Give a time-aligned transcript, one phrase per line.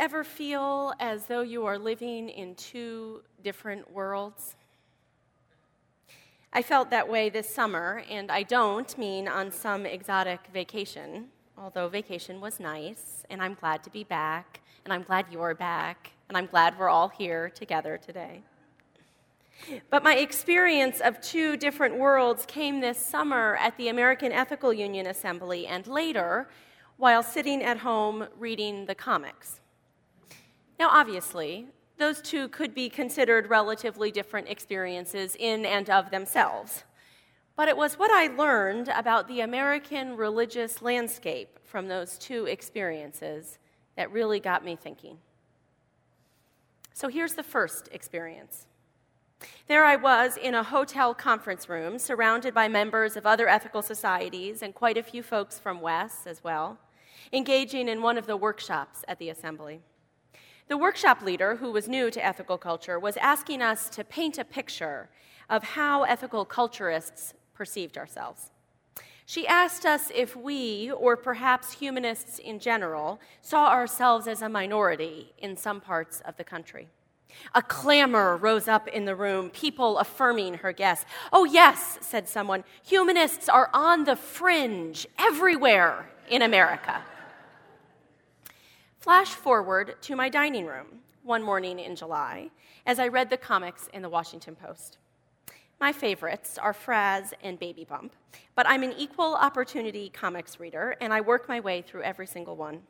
[0.00, 4.56] ever feel as though you are living in two different worlds?
[6.54, 11.26] I felt that way this summer, and I don't mean on some exotic vacation,
[11.58, 16.12] although vacation was nice, and I'm glad to be back, and I'm glad you're back,
[16.30, 18.40] and I'm glad we're all here together today.
[19.90, 25.06] But my experience of two different worlds came this summer at the American Ethical Union
[25.06, 26.48] Assembly and later
[26.96, 29.59] while sitting at home reading the comics.
[30.80, 31.66] Now, obviously,
[31.98, 36.84] those two could be considered relatively different experiences in and of themselves.
[37.54, 43.58] But it was what I learned about the American religious landscape from those two experiences
[43.98, 45.18] that really got me thinking.
[46.94, 48.66] So here's the first experience.
[49.68, 54.62] There I was in a hotel conference room, surrounded by members of other ethical societies
[54.62, 56.78] and quite a few folks from WES as well,
[57.34, 59.82] engaging in one of the workshops at the assembly.
[60.70, 64.44] The workshop leader, who was new to ethical culture, was asking us to paint a
[64.44, 65.08] picture
[65.48, 68.52] of how ethical culturists perceived ourselves.
[69.26, 75.32] She asked us if we, or perhaps humanists in general, saw ourselves as a minority
[75.38, 76.86] in some parts of the country.
[77.52, 81.04] A clamor rose up in the room, people affirming her guess.
[81.32, 87.02] Oh, yes, said someone, humanists are on the fringe everywhere in America.
[89.00, 92.50] Flash forward to my dining room one morning in July
[92.84, 94.98] as I read the comics in the Washington Post.
[95.80, 98.14] My favorites are Frazz and Baby Bump,
[98.54, 102.56] but I'm an equal opportunity comics reader and I work my way through every single
[102.56, 102.82] one.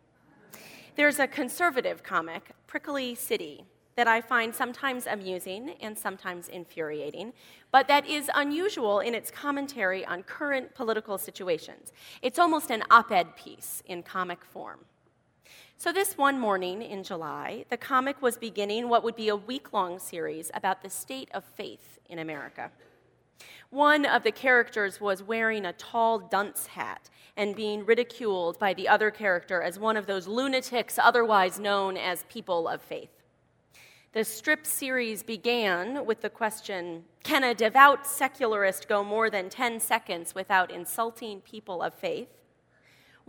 [0.97, 7.35] There's a conservative comic, Prickly City, that I find sometimes amusing and sometimes infuriating,
[7.71, 11.93] but that is unusual in its commentary on current political situations.
[12.21, 14.81] It's almost an op ed piece in comic form.
[15.83, 19.73] So, this one morning in July, the comic was beginning what would be a week
[19.73, 22.71] long series about the state of faith in America.
[23.71, 28.89] One of the characters was wearing a tall dunce hat and being ridiculed by the
[28.89, 33.23] other character as one of those lunatics otherwise known as people of faith.
[34.13, 39.81] The strip series began with the question Can a devout secularist go more than 10
[39.81, 42.29] seconds without insulting people of faith?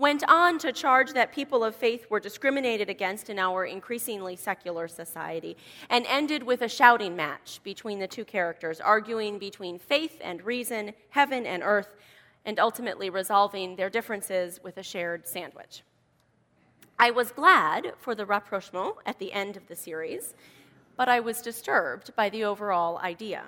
[0.02, 4.88] Went on to charge that people of faith were discriminated against in our increasingly secular
[4.88, 5.56] society,
[5.92, 10.92] and ended with a shouting match between the two characters, arguing between faith and reason,
[11.12, 11.96] heaven and earth,
[12.46, 15.84] and ultimately resolving their differences with a shared sandwich.
[16.98, 20.34] I was glad for the rapprochement at the end of the series,
[20.98, 23.44] but I was disturbed by the overall idea.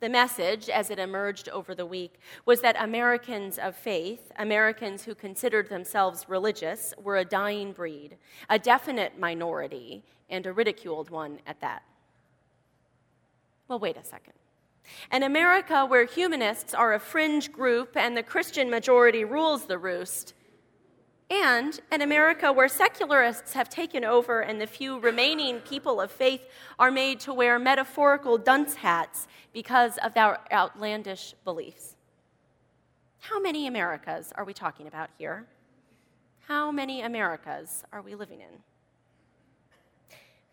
[0.00, 5.14] The message, as it emerged over the week, was that Americans of faith, Americans who
[5.14, 8.18] considered themselves religious, were a dying breed,
[8.50, 11.82] a definite minority, and a ridiculed one at that.
[13.68, 14.34] Well, wait a second.
[15.10, 20.34] An America where humanists are a fringe group and the Christian majority rules the roost
[21.28, 26.46] and an America where secularists have taken over and the few remaining people of faith
[26.78, 31.96] are made to wear metaphorical dunce hats because of their outlandish beliefs.
[33.20, 35.46] How many Americas are we talking about here?
[36.46, 38.62] How many Americas are we living in?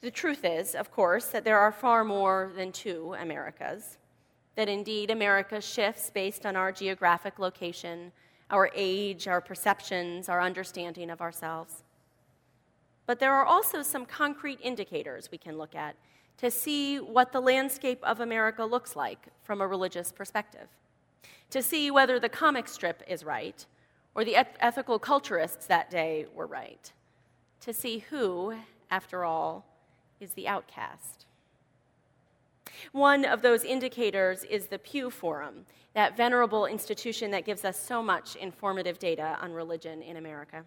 [0.01, 3.99] The truth is, of course, that there are far more than two Americas,
[4.55, 8.11] that indeed America shifts based on our geographic location
[8.49, 11.83] our age, our perceptions, our understanding of ourselves.
[13.05, 15.95] But there are also some concrete indicators we can look at
[16.37, 20.67] to see what the landscape of America looks like from a religious perspective,
[21.49, 23.65] to see whether the comic strip is right
[24.15, 26.91] or the eth- ethical culturists that day were right,
[27.61, 28.55] to see who,
[28.89, 29.65] after all,
[30.19, 31.25] is the outcast.
[32.91, 38.01] One of those indicators is the Pew Forum, that venerable institution that gives us so
[38.03, 40.63] much informative data on religion in America.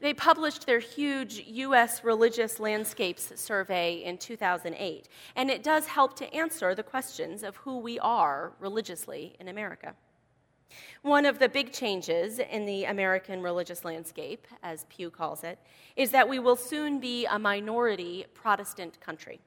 [0.00, 2.02] They published their huge U.S.
[2.02, 7.78] religious landscapes survey in 2008, and it does help to answer the questions of who
[7.78, 9.94] we are religiously in America.
[11.02, 15.58] One of the big changes in the American religious landscape, as Pew calls it,
[15.94, 19.40] is that we will soon be a minority Protestant country.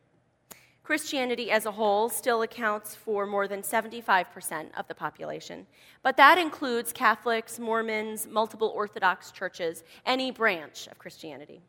[0.85, 5.65] Christianity as a whole still accounts for more than 75% of the population,
[6.03, 11.59] but that includes Catholics, Mormons, multiple Orthodox churches, any branch of Christianity.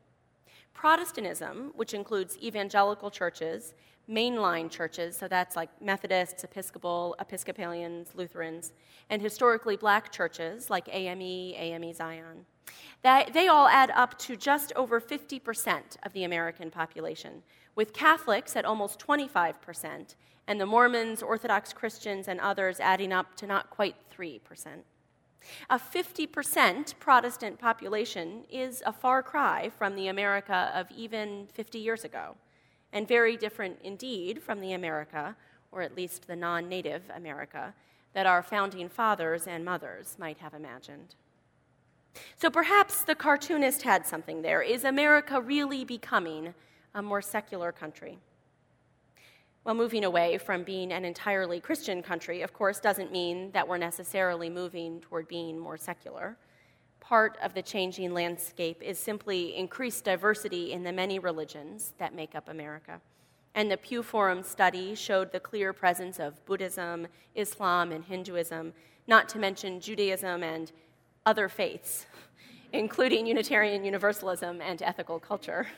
[0.75, 3.73] Protestantism, which includes evangelical churches,
[4.07, 8.75] mainline churches, so that's like Methodists, Episcopal, Episcopalians, Lutherans,
[9.09, 12.45] and historically black churches like AME, AME Zion,
[13.03, 17.43] They, they all add up to just over 50% of the American population,
[17.77, 20.17] with Catholics at almost 25%,
[20.49, 24.41] and the Mormons, Orthodox Christians, and others adding up to not quite 3%.
[25.71, 32.05] A 50% Protestant population is a far cry from the America of even 50 years
[32.05, 32.35] ago,
[32.93, 35.37] and very different indeed from the America,
[35.71, 37.75] or at least the non native America,
[38.15, 41.15] that our founding fathers and mothers might have imagined.
[42.37, 44.63] So perhaps the cartoonist had something there.
[44.63, 46.55] Is America really becoming
[46.97, 48.19] a more secular country?
[49.65, 53.79] Well, moving away from being an entirely Christian country, of course, doesn't mean that we're
[53.79, 56.39] necessarily moving toward being more secular.
[57.01, 62.35] Part of the changing landscape is simply increased diversity in the many religions that make
[62.35, 63.01] up America.
[63.55, 68.73] And the Pew Forum study showed the clear presence of Buddhism, Islam, and Hinduism,
[69.07, 70.73] not to mention Judaism and
[71.27, 72.07] other faiths,
[72.73, 75.67] including Unitarian Universalism and ethical culture.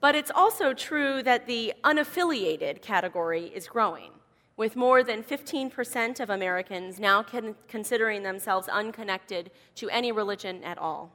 [0.00, 4.10] but it's also true that the unaffiliated category is growing,
[4.56, 10.78] with more than 15% of Americans now con- considering themselves unconnected to any religion at
[10.78, 11.12] all.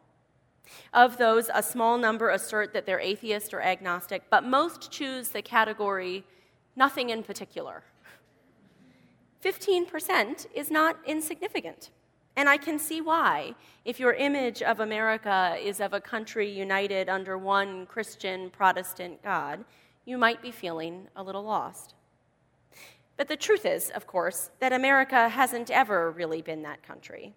[0.94, 5.42] Of those, a small number assert that they're atheist or agnostic, but most choose the
[5.42, 6.24] category
[6.76, 7.84] nothing in particular.
[9.44, 11.90] 15% is not insignificant.
[12.36, 13.54] And I can see why.
[13.86, 19.64] If your image of America is of a country united under one Christian Protestant God,
[20.06, 21.94] you might be feeling a little lost.
[23.18, 27.34] But the truth is, of course, that America hasn't ever really been that country,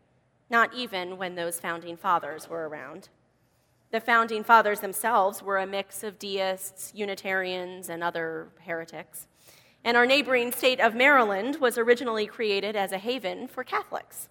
[0.48, 3.10] not even when those founding fathers were around.
[3.90, 9.26] The founding fathers themselves were a mix of deists, Unitarians, and other heretics.
[9.84, 14.28] And our neighboring state of Maryland was originally created as a haven for Catholics.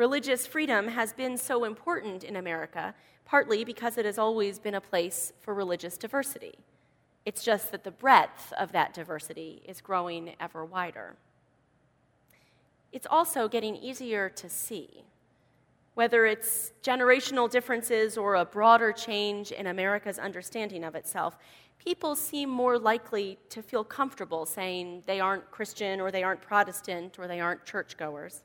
[0.00, 2.94] Religious freedom has been so important in America,
[3.26, 6.54] partly because it has always been a place for religious diversity.
[7.26, 11.16] It's just that the breadth of that diversity is growing ever wider.
[12.92, 15.04] It's also getting easier to see.
[15.92, 21.36] Whether it's generational differences or a broader change in America's understanding of itself,
[21.78, 27.18] people seem more likely to feel comfortable saying they aren't Christian or they aren't Protestant
[27.18, 28.44] or they aren't churchgoers.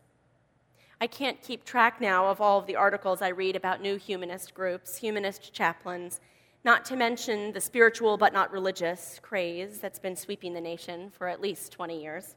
[1.01, 4.53] I can't keep track now of all of the articles I read about new humanist
[4.53, 6.21] groups, humanist chaplains,
[6.63, 11.27] not to mention the spiritual but not religious craze that's been sweeping the nation for
[11.27, 12.36] at least 20 years.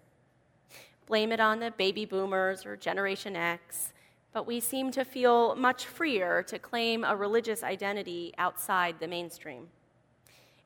[1.07, 3.93] Blame it on the baby boomers or Generation X,
[4.33, 9.69] but we seem to feel much freer to claim a religious identity outside the mainstream.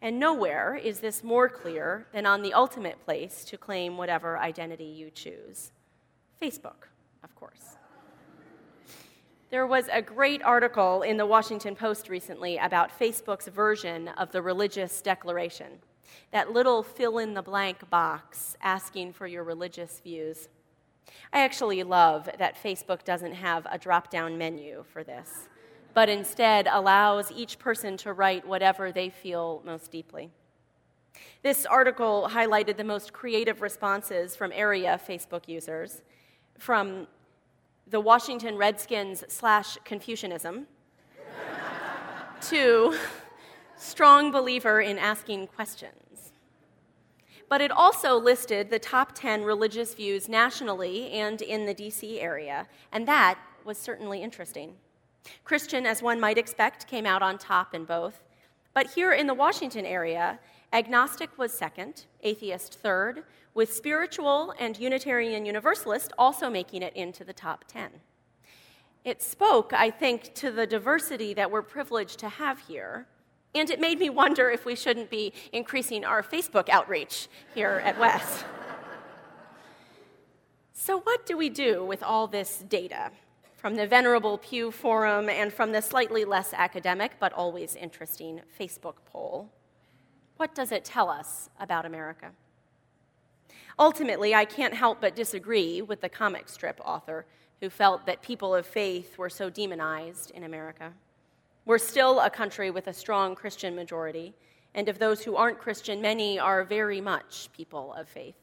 [0.01, 4.85] And nowhere is this more clear than on the ultimate place to claim whatever identity
[4.85, 5.71] you choose
[6.41, 6.89] Facebook,
[7.23, 7.77] of course.
[9.53, 14.41] There was a great article in the Washington Post recently about Facebook's version of the
[14.41, 15.73] religious declaration,
[16.31, 20.49] that little fill in the blank box asking for your religious views.
[21.35, 25.51] I actually love that Facebook doesn't have a drop down menu for this,
[25.93, 30.31] but instead allows each person to write whatever they feel most deeply.
[31.43, 36.01] This article highlighted the most creative responses from area Facebook users,
[36.59, 37.07] from
[37.87, 40.67] the Washington Redskins slash Confucianism,
[42.43, 42.97] to
[43.77, 46.33] strong believer in asking questions.
[47.49, 52.67] But it also listed the top 10 religious views nationally and in the DC area,
[52.93, 54.75] and that was certainly interesting.
[55.45, 58.23] Christian, as one might expect, came out on top in both.
[58.75, 60.39] But here in the Washington area,
[60.73, 63.25] agnostic was second, atheist third,
[63.55, 67.91] with spiritual and Unitarian Universalist also making it into the top 10.
[69.05, 73.07] It spoke, I think, to the diversity that we're privileged to have here,
[73.55, 77.99] and it made me wonder if we shouldn't be increasing our Facebook outreach here at
[77.99, 78.45] Wes.
[80.73, 83.11] so, what do we do with all this data?
[83.57, 88.97] From the venerable Pew Forum and from the slightly less academic but always interesting Facebook
[89.07, 89.51] poll.
[90.43, 92.33] What does it tell us about America?
[93.79, 97.27] Ultimately, I can't help but disagree with the comic strip author
[97.61, 100.95] who felt that people of faith were so demonized in America.
[101.65, 104.35] We're still a country with a strong Christian majority,
[104.75, 108.35] and of those who aren't Christian, many are very much people of faith.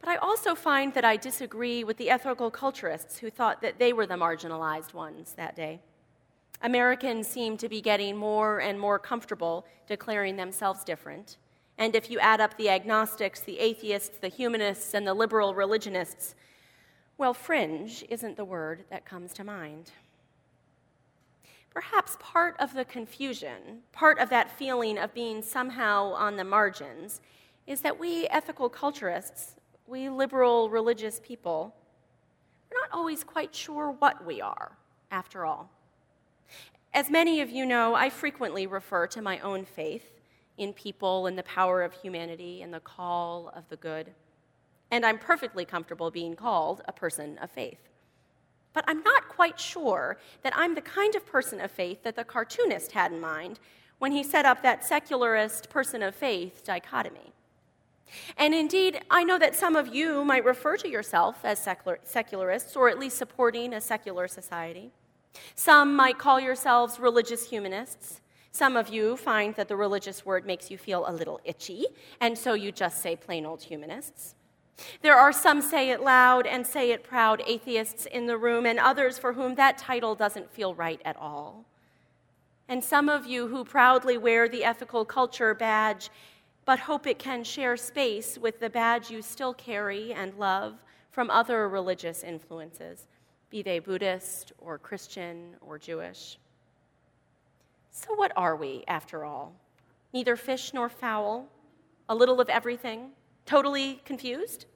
[0.00, 3.94] But I also find that I disagree with the ethical culturists who thought that they
[3.94, 5.80] were the marginalized ones that day.
[6.62, 11.36] Americans seem to be getting more and more comfortable declaring themselves different
[11.78, 16.34] and if you add up the agnostics, the atheists, the humanists, and the liberal religionists,
[17.16, 19.92] well, fringe isn't the word that comes to mind.
[21.70, 27.20] Perhaps part of the confusion, part of that feeling of being somehow on the margins,
[27.68, 29.54] is that we ethical culturists,
[29.86, 31.74] we liberal religious people,
[32.70, 34.72] we're not always quite sure what we are,
[35.12, 35.70] after all.
[36.94, 40.12] As many of you know, I frequently refer to my own faith
[40.56, 44.12] in people and the power of humanity and the call of the good.
[44.90, 47.78] And I'm perfectly comfortable being called a person of faith.
[48.72, 52.24] But I'm not quite sure that I'm the kind of person of faith that the
[52.24, 53.60] cartoonist had in mind
[53.98, 57.32] when he set up that secularist person of faith dichotomy.
[58.36, 62.74] And indeed, I know that some of you might refer to yourself as secular, secularists
[62.74, 64.92] or at least supporting a secular society.
[65.54, 68.20] Some might call yourselves religious humanists.
[68.50, 71.86] Some of you find that the religious word makes you feel a little itchy,
[72.20, 74.34] and so you just say plain old humanists.
[75.02, 78.78] There are some say it loud and say it proud atheists in the room, and
[78.78, 81.64] others for whom that title doesn't feel right at all.
[82.68, 86.10] And some of you who proudly wear the ethical culture badge,
[86.64, 91.30] but hope it can share space with the badge you still carry and love from
[91.30, 93.06] other religious influences,
[93.50, 96.38] be they Buddhist or Christian or Jewish.
[97.90, 99.54] So, what are we, after all?
[100.12, 101.48] Neither fish nor fowl,
[102.08, 103.10] a little of everything,
[103.48, 104.66] Totally confused?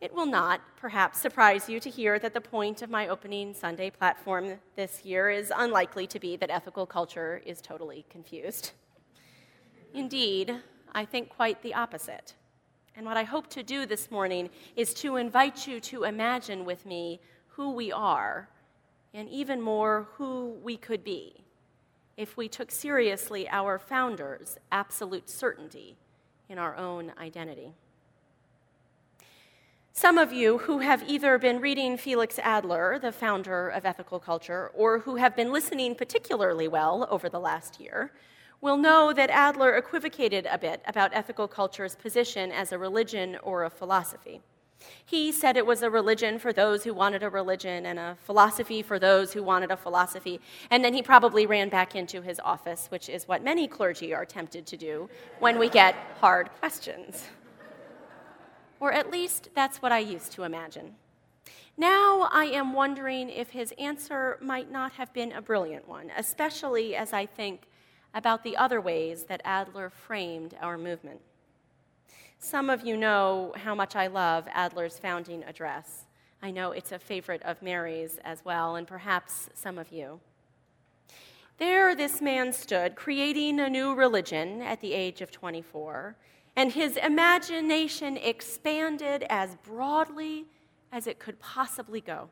[0.00, 3.90] It will not, perhaps, surprise you to hear that the point of my opening Sunday
[3.90, 8.72] platform this year is unlikely to be that ethical culture is totally confused.
[9.92, 10.56] Indeed,
[10.94, 12.32] I think quite the opposite.
[12.96, 16.86] And what I hope to do this morning is to invite you to imagine with
[16.86, 17.20] me
[17.56, 18.48] who we are,
[19.12, 21.44] and even more, who we could be,
[22.16, 25.96] if we took seriously our founder's absolute certainty
[26.48, 27.72] in our own identity.
[29.92, 34.72] Some of you who have either been reading Felix Adler, the founder of ethical culture,
[34.74, 38.12] or who have been listening particularly well over the last year,
[38.60, 43.62] will know that Adler equivocated a bit about ethical culture's position as a religion or
[43.62, 44.40] a philosophy.
[45.04, 48.82] He said it was a religion for those who wanted a religion and a philosophy
[48.82, 50.40] for those who wanted a philosophy.
[50.70, 54.24] And then he probably ran back into his office, which is what many clergy are
[54.24, 57.24] tempted to do when we get hard questions.
[58.80, 60.96] Or at least that's what I used to imagine.
[61.76, 66.94] Now I am wondering if his answer might not have been a brilliant one, especially
[66.94, 67.62] as I think
[68.14, 71.20] about the other ways that Adler framed our movement.
[72.38, 76.04] Some of you know how much I love Adler's founding address.
[76.42, 80.20] I know it's a favorite of Mary's as well, and perhaps some of you.
[81.58, 86.16] There, this man stood, creating a new religion at the age of 24,
[86.56, 90.46] and his imagination expanded as broadly
[90.92, 92.28] as it could possibly go.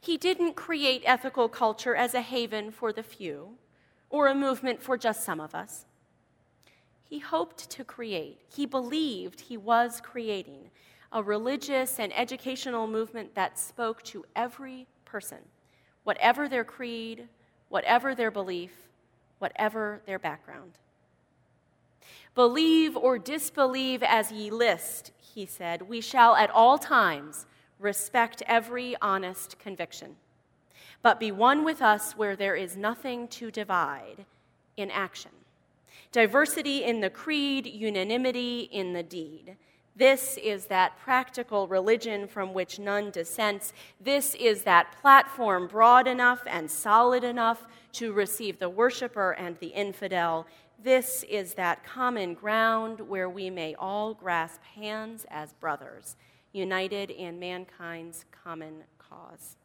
[0.00, 3.56] He didn't create ethical culture as a haven for the few
[4.10, 5.86] or a movement for just some of us.
[7.08, 10.70] He hoped to create, he believed he was creating
[11.10, 15.38] a religious and educational movement that spoke to every person,
[16.04, 17.26] whatever their creed,
[17.70, 18.72] whatever their belief,
[19.38, 20.72] whatever their background.
[22.34, 27.46] Believe or disbelieve as ye list, he said, we shall at all times
[27.78, 30.16] respect every honest conviction.
[31.00, 34.26] But be one with us where there is nothing to divide
[34.76, 35.30] in action
[36.12, 39.56] diversity in the creed, unanimity in the deed.
[39.98, 43.72] This is that practical religion from which none dissents.
[44.00, 49.68] This is that platform broad enough and solid enough to receive the worshiper and the
[49.68, 50.46] infidel.
[50.80, 56.14] This is that common ground where we may all grasp hands as brothers,
[56.52, 59.56] united in mankind's common cause.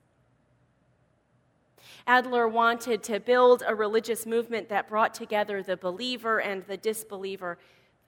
[2.08, 7.58] Adler wanted to build a religious movement that brought together the believer and the disbeliever,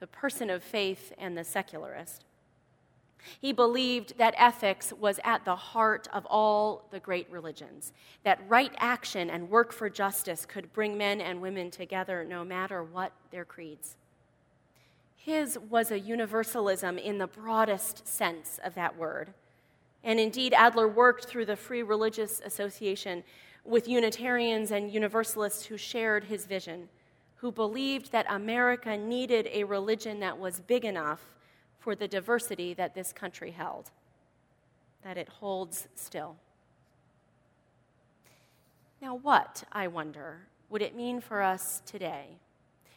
[0.00, 2.24] the person of faith and the secularist.
[3.40, 8.72] He believed that ethics was at the heart of all the great religions, that right
[8.78, 13.44] action and work for justice could bring men and women together no matter what their
[13.44, 13.96] creeds.
[15.16, 19.34] His was a universalism in the broadest sense of that word.
[20.04, 23.24] And indeed, Adler worked through the Free Religious Association
[23.66, 26.88] with Unitarians and Universalists who shared his vision,
[27.36, 31.20] who believed that America needed a religion that was big enough
[31.78, 33.90] for the diversity that this country held,
[35.02, 36.36] that it holds still.
[39.00, 42.38] Now, what, I wonder, would it mean for us today,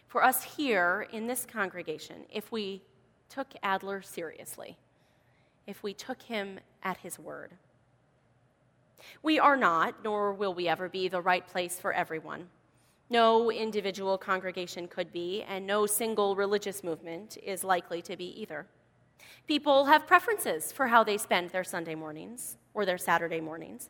[0.08, 2.82] for us here in this congregation, if we
[3.30, 4.78] took Adler seriously,
[5.68, 7.52] if we took him at his word?
[9.24, 12.48] We are not, nor will we ever be, the right place for everyone.
[13.10, 18.68] No individual congregation could be, and no single religious movement is likely to be either.
[19.48, 23.90] People have preferences for how they spend their Sunday mornings or their Saturday mornings.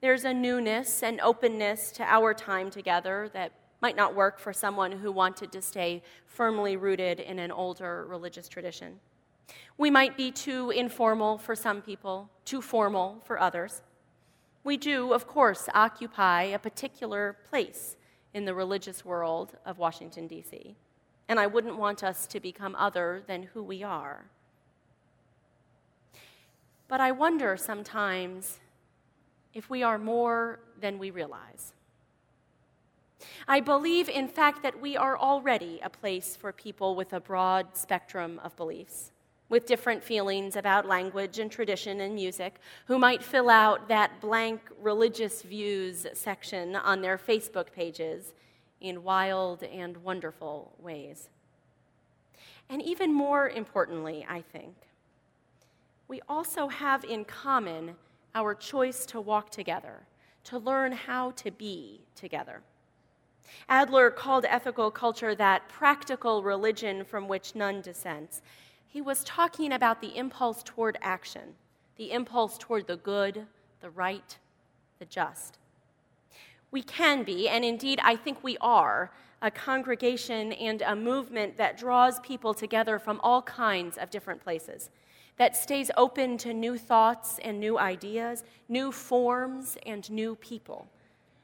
[0.00, 4.92] There's a newness and openness to our time together that might not work for someone
[4.92, 8.98] who wanted to stay firmly rooted in an older religious tradition.
[9.76, 13.82] We might be too informal for some people, too formal for others.
[14.64, 17.96] We do, of course, occupy a particular place
[18.32, 20.74] in the religious world of Washington, D.C.,
[21.28, 24.24] and I wouldn't want us to become other than who we are.
[26.88, 28.58] But I wonder sometimes
[29.52, 31.72] if we are more than we realize.
[33.48, 37.76] I believe, in fact, that we are already a place for people with a broad
[37.76, 39.12] spectrum of beliefs,
[39.48, 44.60] with different feelings about language and tradition and music, who might fill out that blank
[44.80, 48.32] religious views section on their Facebook pages
[48.80, 51.28] in wild and wonderful ways.
[52.68, 54.74] And even more importantly, I think,
[56.08, 57.96] we also have in common
[58.34, 60.06] our choice to walk together,
[60.44, 62.62] to learn how to be together.
[63.68, 68.42] Adler called ethical culture that practical religion from which none dissents.
[68.94, 71.56] He was talking about the impulse toward action,
[71.96, 73.44] the impulse toward the good,
[73.80, 74.38] the right,
[75.00, 75.58] the just.
[76.70, 79.10] We can be, and indeed I think we are,
[79.42, 84.90] a congregation and a movement that draws people together from all kinds of different places,
[85.38, 90.86] that stays open to new thoughts and new ideas, new forms and new people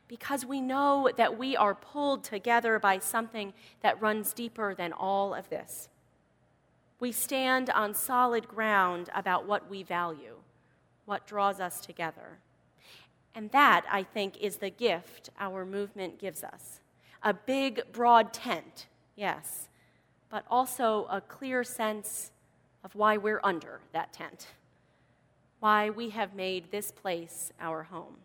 [0.07, 5.35] because we know that we are pulled together by something that runs deeper than all
[5.35, 5.90] of this.
[7.01, 10.37] We stand on solid ground about what we value,
[11.07, 12.39] what draws us together.
[13.35, 16.81] And that, I think, is the gift our movement gives us
[17.23, 19.69] a big, broad tent, yes,
[20.31, 22.31] but also a clear sense
[22.83, 24.49] of why we're under that tent,
[25.59, 28.17] why we have made this place our home.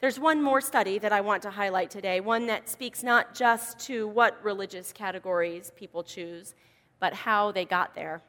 [0.00, 3.78] There's one more study that I want to highlight today, one that speaks not just
[3.86, 6.54] to what religious categories people choose,
[7.02, 8.22] but how they got there.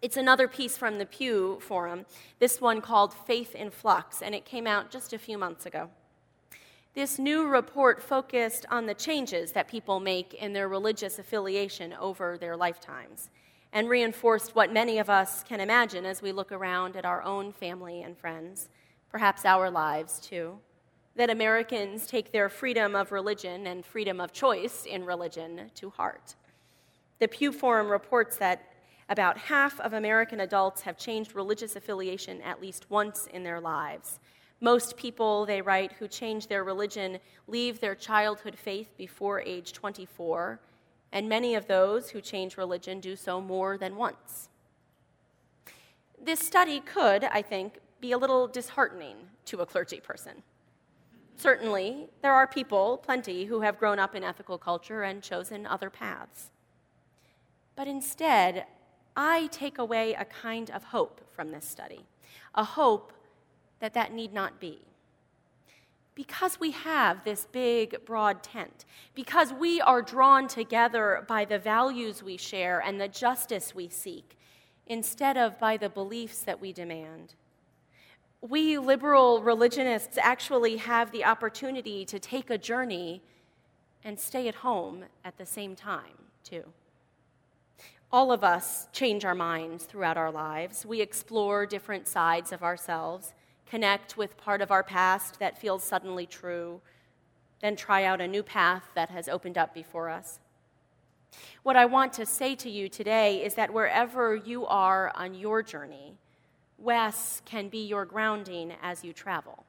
[0.00, 2.06] It's another piece from the Pew Forum,
[2.38, 5.90] this one called Faith in Flux, and it came out just a few months ago.
[6.94, 12.38] This new report focused on the changes that people make in their religious affiliation over
[12.38, 13.28] their lifetimes
[13.70, 17.52] and reinforced what many of us can imagine as we look around at our own
[17.52, 18.70] family and friends
[19.10, 20.58] perhaps our lives too,
[21.16, 26.34] that Americans take their freedom of religion and freedom of choice in religion to heart.
[27.18, 28.72] The Pew Forum reports that
[29.08, 34.18] about half of American adults have changed religious affiliation at least once in their lives.
[34.60, 40.58] Most people, they write, who change their religion leave their childhood faith before age 24,
[41.12, 44.48] and many of those who change religion do so more than once.
[46.20, 50.42] This study could, I think, be a little disheartening to a clergy person.
[51.36, 55.90] Certainly, there are people, plenty, who have grown up in ethical culture and chosen other
[55.90, 56.50] paths.
[57.76, 58.66] But instead,
[59.16, 62.06] I take away a kind of hope from this study,
[62.54, 63.12] a hope
[63.80, 64.80] that that need not be.
[66.14, 68.84] Because we have this big, broad tent,
[69.14, 74.38] because we are drawn together by the values we share and the justice we seek,
[74.86, 77.34] instead of by the beliefs that we demand
[78.48, 83.22] we liberal religionists actually have the opportunity to take a journey
[84.04, 86.62] and stay at home at the same time, too.
[88.14, 90.86] All of us change our minds throughout our lives.
[90.86, 93.34] We explore different sides of ourselves,
[93.66, 96.80] connect with part of our past that feels suddenly true,
[97.60, 100.38] then try out a new path that has opened up before us.
[101.64, 105.60] What I want to say to you today is that wherever you are on your
[105.60, 106.16] journey,
[106.78, 109.64] Wes can be your grounding as you travel.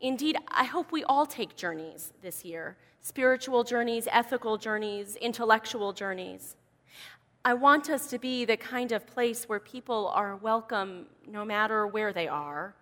[0.00, 6.56] Indeed, I hope we all take journeys this year spiritual journeys, ethical journeys, intellectual journeys.
[7.46, 11.86] I want us to be the kind of place where people are welcome no matter
[11.86, 12.74] where they are,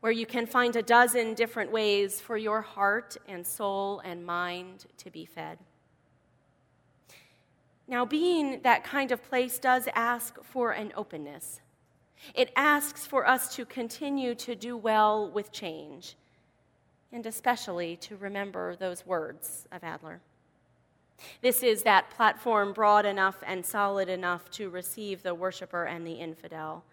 [0.00, 4.86] where you can find a dozen different ways for your heart and soul and mind
[4.96, 5.58] to be fed.
[7.86, 11.60] Now, being that kind of place does ask for an openness.
[12.32, 16.16] It asks for us to continue to do well with change,
[17.12, 20.22] and especially to remember those words of Adler.
[21.40, 26.14] This is that platform broad enough and solid enough to receive the worshiper and the
[26.14, 26.84] infidel,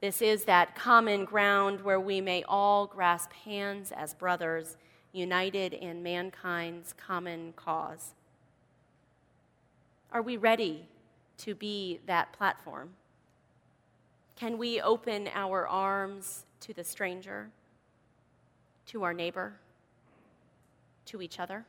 [0.00, 4.76] This is that common ground where we may all grasp hands as brothers,
[5.12, 8.14] united in mankind's common cause.
[10.12, 10.86] Are we ready
[11.38, 12.90] to be that platform?
[14.36, 17.50] Can we open our arms to the stranger,
[18.86, 19.54] to our neighbor,
[21.06, 21.64] to each other?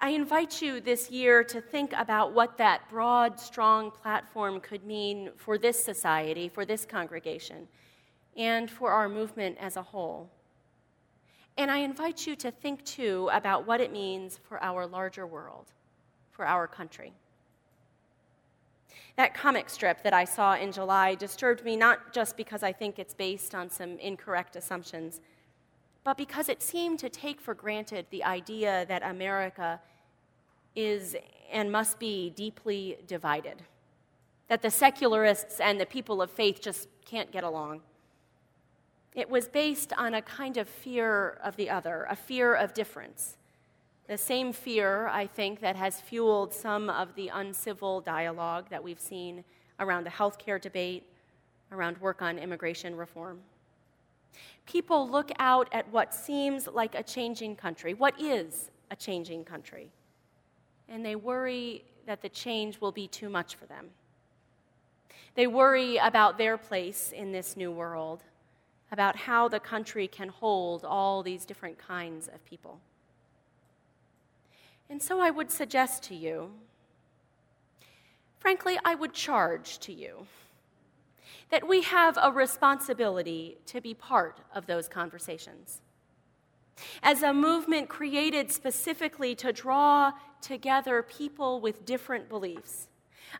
[0.00, 5.30] I invite you this year to think about what that broad, strong platform could mean
[5.36, 7.66] for this society, for this congregation,
[8.36, 10.30] and for our movement as a whole.
[11.56, 15.72] And I invite you to think too about what it means for our larger world,
[16.30, 17.14] for our country.
[19.16, 22.98] That comic strip that I saw in July disturbed me not just because I think
[22.98, 25.22] it's based on some incorrect assumptions
[26.06, 29.80] but because it seemed to take for granted the idea that America
[30.76, 31.16] is
[31.50, 33.60] and must be deeply divided,
[34.46, 37.80] that the secularists and the people of faith just can't get along.
[39.16, 43.36] It was based on a kind of fear of the other, a fear of difference.
[44.06, 49.00] The same fear, I think, that has fueled some of the uncivil dialogue that we've
[49.00, 49.42] seen
[49.80, 51.10] around the healthcare debate,
[51.72, 53.40] around work on immigration reform.
[54.66, 59.90] People look out at what seems like a changing country, what is a changing country,
[60.88, 63.88] and they worry that the change will be too much for them.
[65.34, 68.22] They worry about their place in this new world,
[68.92, 72.80] about how the country can hold all these different kinds of people.
[74.88, 76.52] And so I would suggest to you,
[78.38, 80.26] frankly, I would charge to you
[81.50, 85.80] that we have a responsibility to be part of those conversations.
[87.02, 92.88] As a movement created specifically to draw together people with different beliefs,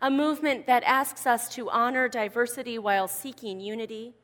[0.01, 4.15] a movement that asks us to honor diversity while seeking unity,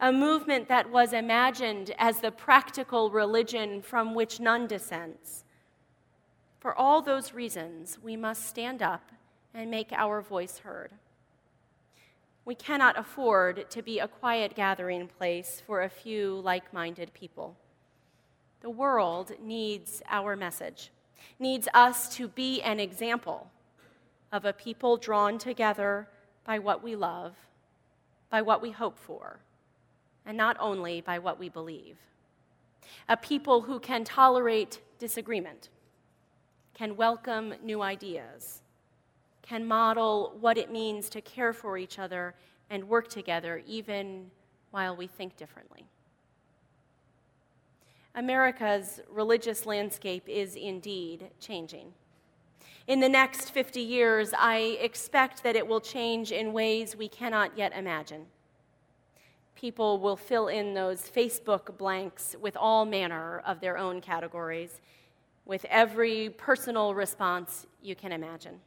[0.00, 5.44] a movement that was imagined as the practical religion from which none dissents.
[6.58, 9.12] For all those reasons, we must stand up
[9.54, 10.92] and make our voice heard.
[12.46, 17.56] We cannot afford to be a quiet gathering place for a few like minded people.
[18.60, 20.92] The world needs our message,
[21.40, 23.50] needs us to be an example
[24.30, 26.06] of a people drawn together
[26.44, 27.34] by what we love,
[28.30, 29.40] by what we hope for,
[30.24, 31.96] and not only by what we believe.
[33.08, 35.68] A people who can tolerate disagreement,
[36.74, 38.62] can welcome new ideas
[39.46, 42.34] can model what it means to care for each other
[42.70, 44.30] and work together even
[44.70, 45.86] while we think differently.
[48.14, 51.92] America's religious landscape is indeed changing.
[52.86, 57.56] In the next 50 years, I expect that it will change in ways we cannot
[57.58, 58.26] yet imagine.
[59.54, 64.80] People will fill in those Facebook blanks with all manner of their own categories,
[65.44, 68.60] with every personal response you can imagine.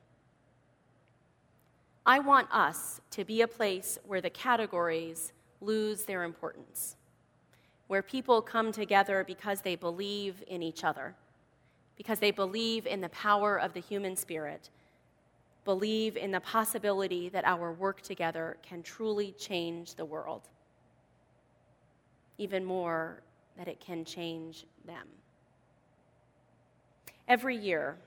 [2.10, 6.96] I want us to be a place where the categories lose their importance,
[7.86, 11.14] where people come together because they believe in each other,
[11.98, 14.72] because they believe in the power of the human spirit,
[15.66, 20.50] believe in the possibility that our work together can truly change the world,
[22.40, 23.22] even more,
[23.56, 25.06] that it can change them.
[27.28, 27.98] Every year,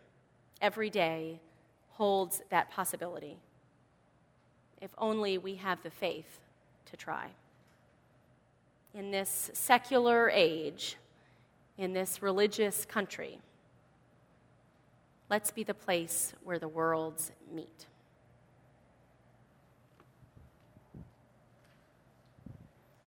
[0.60, 1.40] every day
[1.90, 3.38] holds that possibility
[4.82, 6.40] if only we have the faith
[6.90, 7.28] to try.
[8.94, 10.96] In this secular age,
[11.78, 13.38] in this religious country,
[15.30, 17.86] let's be the place where the worlds meet.